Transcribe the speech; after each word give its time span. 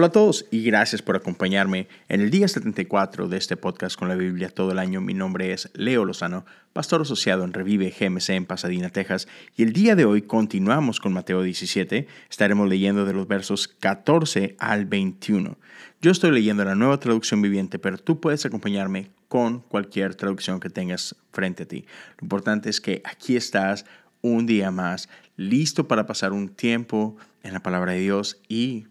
Hola 0.00 0.06
a 0.06 0.12
todos 0.12 0.46
y 0.50 0.62
gracias 0.62 1.02
por 1.02 1.14
acompañarme 1.14 1.86
en 2.08 2.22
el 2.22 2.30
día 2.30 2.48
74 2.48 3.28
de 3.28 3.36
este 3.36 3.58
podcast 3.58 3.98
con 3.98 4.08
la 4.08 4.14
Biblia 4.14 4.48
todo 4.48 4.72
el 4.72 4.78
año. 4.78 5.02
Mi 5.02 5.12
nombre 5.12 5.52
es 5.52 5.68
Leo 5.74 6.06
Lozano, 6.06 6.46
pastor 6.72 7.02
asociado 7.02 7.44
en 7.44 7.52
Revive 7.52 7.90
GMC 7.90 8.30
en 8.30 8.46
Pasadena, 8.46 8.88
Texas. 8.88 9.28
Y 9.58 9.62
el 9.62 9.74
día 9.74 9.96
de 9.96 10.06
hoy 10.06 10.22
continuamos 10.22 11.00
con 11.00 11.12
Mateo 11.12 11.42
17. 11.42 12.06
Estaremos 12.30 12.66
leyendo 12.66 13.04
de 13.04 13.12
los 13.12 13.28
versos 13.28 13.68
14 13.68 14.56
al 14.58 14.86
21. 14.86 15.58
Yo 16.00 16.10
estoy 16.10 16.30
leyendo 16.30 16.64
la 16.64 16.74
nueva 16.74 16.98
traducción 16.98 17.42
viviente, 17.42 17.78
pero 17.78 17.98
tú 17.98 18.20
puedes 18.20 18.46
acompañarme 18.46 19.10
con 19.28 19.60
cualquier 19.60 20.14
traducción 20.14 20.60
que 20.60 20.70
tengas 20.70 21.14
frente 21.30 21.64
a 21.64 21.68
ti. 21.68 21.84
Lo 22.20 22.24
importante 22.24 22.70
es 22.70 22.80
que 22.80 23.02
aquí 23.04 23.36
estás 23.36 23.84
un 24.22 24.46
día 24.46 24.70
más, 24.70 25.10
listo 25.36 25.88
para 25.88 26.06
pasar 26.06 26.32
un 26.32 26.48
tiempo 26.48 27.18
en 27.42 27.52
la 27.52 27.62
palabra 27.62 27.92
de 27.92 28.00
Dios 28.00 28.40
y 28.48 28.86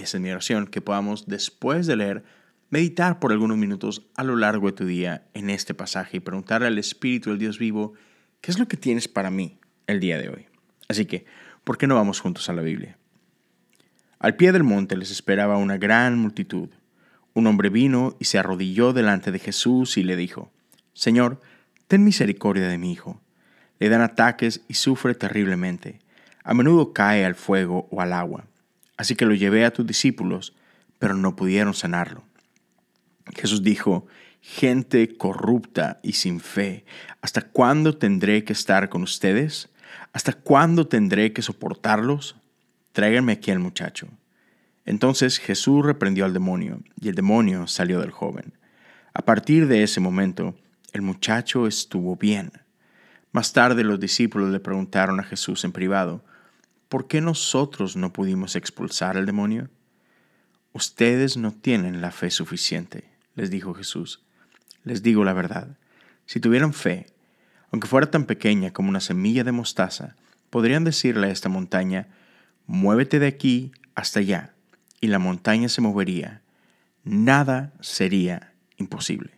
y 0.00 0.02
es 0.02 0.18
mi 0.18 0.30
oración, 0.30 0.66
que 0.66 0.80
podamos 0.80 1.26
después 1.26 1.86
de 1.86 1.96
leer, 1.96 2.24
meditar 2.70 3.18
por 3.20 3.32
algunos 3.32 3.58
minutos 3.58 4.06
a 4.16 4.24
lo 4.24 4.34
largo 4.34 4.68
de 4.68 4.72
tu 4.72 4.86
día 4.86 5.26
en 5.34 5.50
este 5.50 5.74
pasaje 5.74 6.16
y 6.16 6.20
preguntarle 6.20 6.68
al 6.68 6.78
Espíritu 6.78 7.30
del 7.30 7.38
Dios 7.38 7.58
vivo, 7.58 7.92
¿qué 8.40 8.50
es 8.50 8.58
lo 8.58 8.66
que 8.66 8.78
tienes 8.78 9.08
para 9.08 9.30
mí 9.30 9.58
el 9.86 10.00
día 10.00 10.18
de 10.18 10.30
hoy? 10.30 10.46
Así 10.88 11.04
que, 11.04 11.26
¿por 11.64 11.76
qué 11.76 11.86
no 11.86 11.96
vamos 11.96 12.20
juntos 12.20 12.48
a 12.48 12.54
la 12.54 12.62
Biblia? 12.62 12.96
Al 14.18 14.36
pie 14.36 14.52
del 14.52 14.64
monte 14.64 14.96
les 14.96 15.10
esperaba 15.10 15.58
una 15.58 15.76
gran 15.76 16.18
multitud. 16.18 16.70
Un 17.34 17.46
hombre 17.46 17.68
vino 17.68 18.16
y 18.18 18.24
se 18.24 18.38
arrodilló 18.38 18.92
delante 18.92 19.32
de 19.32 19.38
Jesús 19.38 19.98
y 19.98 20.02
le 20.02 20.16
dijo, 20.16 20.50
Señor, 20.94 21.40
ten 21.88 22.04
misericordia 22.04 22.68
de 22.68 22.78
mi 22.78 22.92
hijo. 22.92 23.20
Le 23.78 23.88
dan 23.88 24.00
ataques 24.00 24.62
y 24.66 24.74
sufre 24.74 25.14
terriblemente. 25.14 26.00
A 26.42 26.54
menudo 26.54 26.92
cae 26.92 27.24
al 27.24 27.34
fuego 27.34 27.86
o 27.90 28.00
al 28.00 28.12
agua. 28.12 28.46
Así 29.00 29.16
que 29.16 29.24
lo 29.24 29.34
llevé 29.34 29.64
a 29.64 29.72
tus 29.72 29.86
discípulos, 29.86 30.54
pero 30.98 31.14
no 31.14 31.34
pudieron 31.34 31.72
sanarlo. 31.72 32.22
Jesús 33.34 33.62
dijo, 33.62 34.06
gente 34.42 35.16
corrupta 35.16 36.00
y 36.02 36.12
sin 36.12 36.38
fe, 36.38 36.84
¿hasta 37.22 37.40
cuándo 37.40 37.96
tendré 37.96 38.44
que 38.44 38.52
estar 38.52 38.90
con 38.90 39.02
ustedes? 39.02 39.70
¿Hasta 40.12 40.34
cuándo 40.34 40.86
tendré 40.86 41.32
que 41.32 41.40
soportarlos? 41.40 42.36
Tráiganme 42.92 43.32
aquí 43.32 43.50
al 43.50 43.58
muchacho. 43.58 44.06
Entonces 44.84 45.38
Jesús 45.38 45.82
reprendió 45.82 46.26
al 46.26 46.34
demonio, 46.34 46.82
y 47.00 47.08
el 47.08 47.14
demonio 47.14 47.68
salió 47.68 48.00
del 48.00 48.10
joven. 48.10 48.52
A 49.14 49.22
partir 49.22 49.66
de 49.66 49.82
ese 49.82 50.00
momento, 50.00 50.54
el 50.92 51.00
muchacho 51.00 51.66
estuvo 51.66 52.16
bien. 52.16 52.52
Más 53.32 53.54
tarde 53.54 53.82
los 53.82 53.98
discípulos 53.98 54.50
le 54.50 54.60
preguntaron 54.60 55.20
a 55.20 55.24
Jesús 55.24 55.64
en 55.64 55.72
privado, 55.72 56.22
¿por 56.90 57.06
qué 57.06 57.20
nosotros 57.22 57.96
no 57.96 58.12
pudimos 58.12 58.56
expulsar 58.56 59.16
al 59.16 59.24
demonio? 59.24 59.70
Ustedes 60.72 61.36
no 61.36 61.52
tienen 61.52 62.02
la 62.02 62.10
fe 62.10 62.30
suficiente, 62.30 63.08
les 63.36 63.48
dijo 63.48 63.72
Jesús. 63.72 64.22
Les 64.82 65.02
digo 65.02 65.24
la 65.24 65.32
verdad, 65.32 65.78
si 66.26 66.40
tuvieran 66.40 66.74
fe, 66.74 67.06
aunque 67.70 67.86
fuera 67.86 68.10
tan 68.10 68.24
pequeña 68.24 68.72
como 68.72 68.88
una 68.88 69.00
semilla 69.00 69.44
de 69.44 69.52
mostaza, 69.52 70.16
podrían 70.50 70.82
decirle 70.82 71.28
a 71.28 71.30
esta 71.30 71.48
montaña, 71.48 72.08
muévete 72.66 73.20
de 73.20 73.28
aquí 73.28 73.72
hasta 73.94 74.18
allá, 74.18 74.54
y 75.00 75.06
la 75.06 75.20
montaña 75.20 75.68
se 75.68 75.80
movería. 75.80 76.42
Nada 77.04 77.72
sería 77.80 78.52
imposible. 78.78 79.30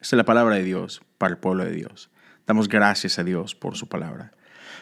Esta 0.00 0.16
es 0.16 0.18
la 0.18 0.24
palabra 0.24 0.56
de 0.56 0.64
Dios 0.64 1.00
para 1.16 1.30
el 1.30 1.38
pueblo 1.38 1.64
de 1.64 1.72
Dios. 1.72 2.10
Damos 2.44 2.68
gracias 2.68 3.20
a 3.20 3.24
Dios 3.24 3.54
por 3.54 3.76
su 3.76 3.88
palabra. 3.88 4.32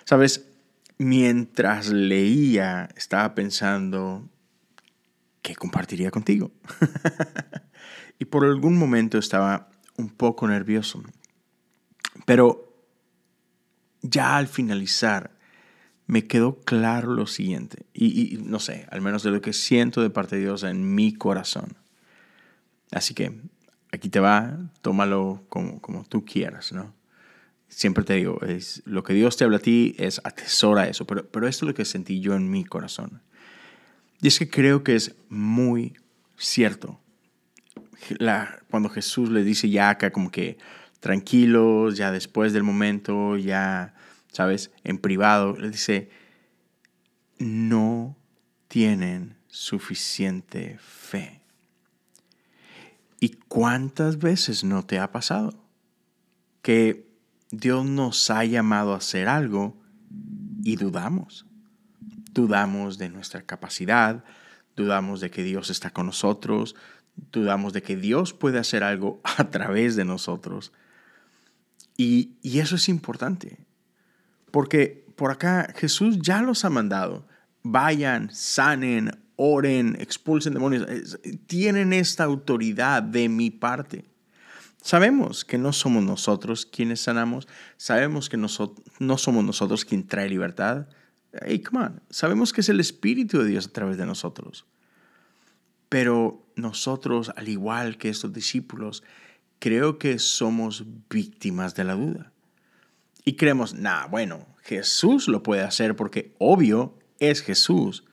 Sabes, 0.04 0.46
mientras 0.98 1.88
leía, 1.88 2.88
estaba 2.96 3.34
pensando, 3.34 4.28
¿qué 5.42 5.54
compartiría 5.54 6.10
contigo? 6.10 6.52
y 8.18 8.24
por 8.26 8.44
algún 8.44 8.78
momento 8.78 9.18
estaba 9.18 9.68
un 9.96 10.10
poco 10.10 10.48
nervioso. 10.48 11.02
Pero 12.24 12.66
ya 14.02 14.36
al 14.36 14.48
finalizar, 14.48 15.36
me 16.06 16.26
quedó 16.26 16.60
claro 16.60 17.12
lo 17.12 17.26
siguiente, 17.26 17.84
y, 17.92 18.38
no 18.44 18.60
sé, 18.60 18.86
al 18.90 19.00
menos 19.00 19.22
de 19.22 19.30
lo 19.32 19.40
que 19.40 19.52
siento 19.52 20.02
de 20.02 20.10
parte 20.10 20.36
de 20.36 20.42
Dios 20.42 20.62
en 20.62 20.94
mi 20.94 21.12
corazón. 21.12 21.76
Así 22.92 23.12
que 23.12 23.40
aquí 23.90 24.08
te 24.08 24.20
va, 24.20 24.56
tómalo 24.82 25.44
como, 25.48 25.80
como 25.80 26.04
tú 26.04 26.24
quieras, 26.24 26.72
¿no? 26.72 26.94
Siempre 27.68 28.04
te 28.04 28.14
digo, 28.14 28.40
es, 28.42 28.82
lo 28.84 29.02
que 29.02 29.14
Dios 29.14 29.36
te 29.36 29.44
habla 29.44 29.58
a 29.58 29.60
ti 29.60 29.94
es 29.98 30.20
atesora 30.24 30.88
eso, 30.88 31.06
pero, 31.06 31.28
pero 31.28 31.46
esto 31.46 31.64
es 31.64 31.68
lo 31.68 31.74
que 31.74 31.84
sentí 31.84 32.20
yo 32.20 32.34
en 32.34 32.50
mi 32.50 32.64
corazón. 32.64 33.22
Y 34.20 34.28
es 34.28 34.38
que 34.38 34.48
creo 34.48 34.82
que 34.82 34.96
es 34.96 35.14
muy 35.28 35.94
cierto. 36.36 37.00
La, 38.18 38.60
cuando 38.70 38.88
Jesús 38.88 39.30
le 39.30 39.44
dice 39.44 39.68
ya 39.68 39.90
acá 39.90 40.10
como 40.10 40.30
que 40.30 40.58
tranquilos, 41.00 41.96
ya 41.96 42.10
después 42.10 42.52
del 42.52 42.62
momento, 42.62 43.36
ya, 43.36 43.94
¿sabes? 44.32 44.70
En 44.84 44.98
privado, 44.98 45.56
le 45.56 45.70
dice, 45.70 46.10
no 47.38 48.16
tienen 48.68 49.36
suficiente 49.48 50.78
fe. 50.80 51.40
¿Y 53.20 53.30
cuántas 53.48 54.18
veces 54.18 54.64
no 54.64 54.84
te 54.84 54.98
ha 54.98 55.10
pasado? 55.10 55.64
Que 56.62 57.05
Dios 57.56 57.86
nos 57.86 58.30
ha 58.30 58.44
llamado 58.44 58.92
a 58.92 58.98
hacer 58.98 59.28
algo 59.28 59.76
y 60.62 60.76
dudamos. 60.76 61.46
Dudamos 62.32 62.98
de 62.98 63.08
nuestra 63.08 63.42
capacidad, 63.42 64.24
dudamos 64.76 65.20
de 65.20 65.30
que 65.30 65.42
Dios 65.42 65.70
está 65.70 65.90
con 65.90 66.06
nosotros, 66.06 66.76
dudamos 67.32 67.72
de 67.72 67.82
que 67.82 67.96
Dios 67.96 68.34
puede 68.34 68.58
hacer 68.58 68.84
algo 68.84 69.20
a 69.38 69.50
través 69.50 69.96
de 69.96 70.04
nosotros. 70.04 70.72
Y, 71.96 72.36
y 72.42 72.58
eso 72.58 72.76
es 72.76 72.90
importante, 72.90 73.66
porque 74.50 75.06
por 75.16 75.30
acá 75.30 75.72
Jesús 75.74 76.18
ya 76.20 76.42
los 76.42 76.64
ha 76.66 76.70
mandado. 76.70 77.26
Vayan, 77.62 78.28
sanen, 78.30 79.12
oren, 79.36 79.96
expulsen 79.98 80.52
demonios. 80.52 81.18
Tienen 81.46 81.94
esta 81.94 82.24
autoridad 82.24 83.02
de 83.02 83.30
mi 83.30 83.50
parte. 83.50 84.04
Sabemos 84.86 85.44
que 85.44 85.58
no 85.58 85.72
somos 85.72 86.04
nosotros 86.04 86.64
quienes 86.64 87.00
sanamos, 87.00 87.48
sabemos 87.76 88.28
que 88.28 88.36
no 88.36 88.46
somos 89.18 89.44
nosotros 89.44 89.84
quien 89.84 90.06
trae 90.06 90.28
libertad. 90.28 90.86
Hey, 91.44 91.58
come 91.58 91.86
on, 91.86 92.02
sabemos 92.08 92.52
que 92.52 92.60
es 92.60 92.68
el 92.68 92.78
Espíritu 92.78 93.40
de 93.40 93.46
Dios 93.46 93.66
a 93.66 93.72
través 93.72 93.96
de 93.98 94.06
nosotros. 94.06 94.64
Pero 95.88 96.46
nosotros, 96.54 97.32
al 97.34 97.48
igual 97.48 97.98
que 97.98 98.10
estos 98.10 98.32
discípulos, 98.32 99.02
creo 99.58 99.98
que 99.98 100.20
somos 100.20 100.84
víctimas 101.10 101.74
de 101.74 101.82
la 101.82 101.94
duda. 101.94 102.30
Y 103.24 103.32
creemos, 103.32 103.74
nah, 103.74 104.06
bueno, 104.06 104.46
Jesús 104.62 105.26
lo 105.26 105.42
puede 105.42 105.62
hacer 105.62 105.96
porque 105.96 106.32
obvio 106.38 106.96
es 107.18 107.42
Jesús. 107.42 108.04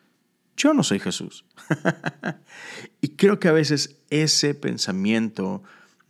Yo 0.57 0.73
no 0.73 0.81
soy 0.81 0.97
Jesús. 0.97 1.45
y 3.00 3.09
creo 3.09 3.40
que 3.40 3.47
a 3.47 3.51
veces 3.51 4.00
ese 4.09 4.55
pensamiento 4.55 5.61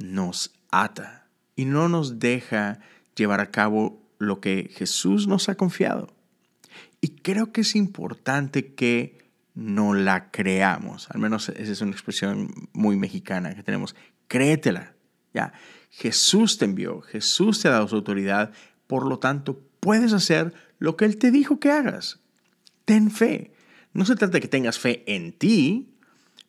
nos 0.04 0.52
ata 0.70 1.30
y 1.56 1.64
no 1.64 1.88
nos 1.88 2.20
deja 2.20 2.80
llevar 3.16 3.40
a 3.40 3.52
cabo 3.52 4.02
lo 4.20 4.42
que 4.42 4.70
Jesús 4.74 5.28
nos 5.28 5.48
ha 5.48 5.56
confiado. 5.56 6.14
Y 7.00 7.10
creo 7.22 7.52
que 7.52 7.62
es 7.62 7.76
importante 7.76 8.74
que 8.74 9.30
no 9.56 9.94
la 9.94 10.30
creamos. 10.30 11.10
Al 11.12 11.22
menos 11.22 11.50
esa 11.50 11.72
es 11.72 11.82
una 11.82 11.92
expresión 11.92 12.70
muy 12.74 12.98
mexicana 12.98 13.56
que 13.56 13.64
tenemos. 13.64 13.96
Créetela. 14.28 14.94
Ya, 15.34 15.54
Jesús 15.90 16.58
te 16.58 16.66
envió, 16.66 17.02
Jesús 17.02 17.62
te 17.62 17.68
ha 17.68 17.72
dado 17.72 17.88
su 17.88 17.96
autoridad, 17.96 18.52
por 18.88 19.08
lo 19.08 19.20
tanto 19.20 19.62
puedes 19.80 20.14
hacer 20.14 20.54
lo 20.80 20.96
que 20.98 21.06
Él 21.06 21.18
te 21.18 21.32
dijo 21.32 21.60
que 21.60 21.72
hagas. 21.72 22.20
Ten 22.86 23.10
fe. 23.10 23.54
No 23.94 24.06
se 24.06 24.16
trata 24.16 24.34
de 24.34 24.42
que 24.42 24.48
tengas 24.48 24.78
fe 24.78 25.04
en 25.08 25.32
ti, 25.34 25.93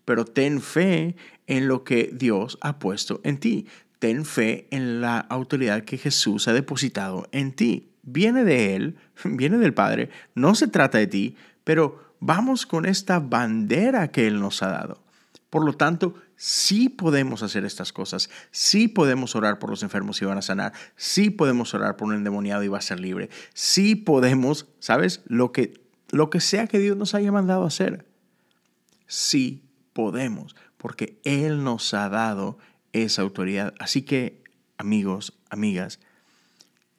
pero 0.04 0.24
ten 0.24 0.60
fe 0.60 1.16
en 1.46 1.68
lo 1.68 1.84
que 1.84 2.10
Dios 2.12 2.58
ha 2.60 2.78
puesto 2.78 3.20
en 3.24 3.38
ti. 3.38 3.66
Ten 3.98 4.24
fe 4.24 4.66
en 4.70 5.00
la 5.00 5.18
autoridad 5.18 5.84
que 5.84 5.98
Jesús 5.98 6.48
ha 6.48 6.52
depositado 6.52 7.28
en 7.32 7.52
ti. 7.52 7.90
Viene 8.02 8.44
de 8.44 8.74
Él, 8.76 8.96
viene 9.24 9.58
del 9.58 9.74
Padre, 9.74 10.10
no 10.34 10.54
se 10.54 10.68
trata 10.68 10.98
de 10.98 11.06
ti, 11.06 11.36
pero 11.64 12.14
vamos 12.20 12.66
con 12.66 12.86
esta 12.86 13.18
bandera 13.18 14.08
que 14.08 14.26
Él 14.26 14.40
nos 14.40 14.62
ha 14.62 14.68
dado. 14.68 15.02
Por 15.48 15.64
lo 15.64 15.74
tanto, 15.74 16.14
sí 16.36 16.88
podemos 16.88 17.42
hacer 17.42 17.64
estas 17.64 17.92
cosas, 17.92 18.28
sí 18.50 18.88
podemos 18.88 19.36
orar 19.36 19.60
por 19.60 19.70
los 19.70 19.84
enfermos 19.84 20.20
y 20.20 20.24
van 20.24 20.38
a 20.38 20.42
sanar, 20.42 20.72
sí 20.96 21.30
podemos 21.30 21.72
orar 21.74 21.96
por 21.96 22.08
un 22.08 22.14
endemoniado 22.14 22.64
y 22.64 22.68
va 22.68 22.78
a 22.78 22.82
ser 22.82 22.98
libre, 22.98 23.30
sí 23.54 23.94
podemos, 23.94 24.66
¿sabes? 24.80 25.22
Lo 25.26 25.52
que, 25.52 25.80
lo 26.10 26.28
que 26.28 26.40
sea 26.40 26.66
que 26.66 26.80
Dios 26.80 26.96
nos 26.96 27.14
haya 27.14 27.30
mandado 27.30 27.62
a 27.62 27.68
hacer, 27.68 28.04
sí 29.06 29.63
podemos, 29.94 30.54
porque 30.76 31.18
Él 31.24 31.64
nos 31.64 31.94
ha 31.94 32.10
dado 32.10 32.58
esa 32.92 33.22
autoridad. 33.22 33.72
Así 33.78 34.02
que, 34.02 34.44
amigos, 34.76 35.38
amigas, 35.48 36.00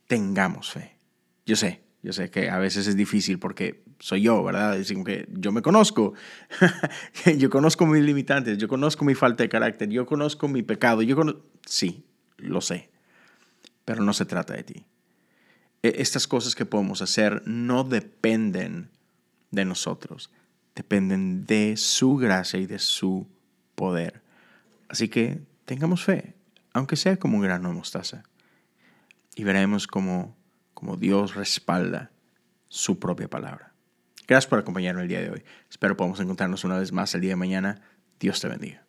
tengamos 0.07 0.71
fe. 0.71 0.97
Yo 1.45 1.56
sé, 1.56 1.83
yo 2.01 2.13
sé 2.13 2.31
que 2.31 2.50
a 2.50 2.57
veces 2.57 2.88
es 2.88 2.95
difícil 2.95 3.38
porque 3.38 3.83
soy 4.00 4.24
yo, 4.24 4.44
¿verdad? 4.44 4.77
Es 4.77 4.92
que 5.06 5.27
yo 5.31 5.51
me 5.51 5.62
conozco, 5.62 6.13
yo 7.38 7.50
conozco 7.50 7.86
mis 7.86 8.03
limitantes, 8.03 8.57
yo 8.57 8.68
conozco 8.68 9.06
mi 9.06 9.15
falta 9.15 9.44
de 9.44 9.50
carácter, 9.50 9.89
yo 9.89 10.06
conozco 10.06 10.47
mi 10.47 10.63
pecado, 10.63 11.01
yo 11.01 11.15
Sí, 11.65 12.06
lo 12.38 12.62
sé, 12.62 12.89
pero 13.86 14.03
no 14.03 14.13
se 14.13 14.25
trata 14.25 14.53
de 14.53 14.63
ti. 14.63 14.86
E, 15.81 15.95
estas 16.01 16.27
cosas 16.27 16.56
que 16.56 16.65
podemos 16.65 17.01
hacer 17.01 17.42
no 17.45 17.83
dependen 17.83 18.89
de 19.51 19.65
nosotros, 19.65 20.31
dependen 20.75 21.45
de 21.45 21.77
su 21.77 22.18
gracia 22.18 22.60
y 22.60 22.66
de 22.66 22.80
su 22.80 23.27
poder. 23.75 24.22
Así 24.89 25.10
que 25.10 25.42
tengamos 25.66 26.04
fe, 26.04 26.36
aunque 26.74 26.95
sea 26.95 27.18
como 27.18 27.38
un 27.38 27.44
grano 27.44 27.69
de 27.69 27.75
mostaza, 27.75 28.24
y 29.36 29.44
veremos 29.44 29.88
cómo, 29.88 30.36
cómo 30.74 30.98
Dios 30.98 31.36
respalda 31.36 32.12
su 32.68 33.00
propia 33.00 33.30
palabra. 33.30 33.72
Gracias 34.27 34.48
por 34.48 34.60
acompañarme 34.60 35.04
el 35.04 35.07
día 35.07 35.22
de 35.22 35.30
hoy. 35.30 35.44
Espero 35.69 35.95
podamos 35.95 36.19
encontrarnos 36.19 36.63
una 36.63 36.80
vez 36.80 36.92
más 36.92 37.13
el 37.16 37.21
día 37.21 37.31
de 37.31 37.36
mañana. 37.36 37.81
Dios 38.19 38.39
te 38.39 38.48
bendiga. 38.48 38.84